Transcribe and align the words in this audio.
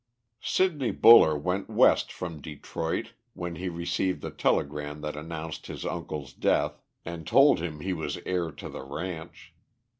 Sidney 0.41 0.89
Buller 0.89 1.37
went 1.37 1.69
west 1.69 2.11
from 2.11 2.41
Detroit 2.41 3.13
when 3.35 3.57
he 3.57 3.69
received 3.69 4.21
the 4.23 4.31
telegram 4.31 5.01
that 5.01 5.15
announced 5.15 5.67
his 5.67 5.85
uncle's 5.85 6.33
death 6.33 6.81
and 7.05 7.27
told 7.27 7.59
him 7.59 7.81
he 7.81 7.93
was 7.93 8.17
heir 8.25 8.49
to 8.49 8.67
the 8.67 8.81
ranch. 8.81 9.53